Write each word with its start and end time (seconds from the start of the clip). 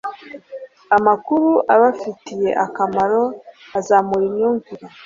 amakuru 0.97 1.49
abafitiye 1.73 2.49
akamaro, 2.65 3.23
azamura 3.77 4.23
imyumvire 4.29 4.85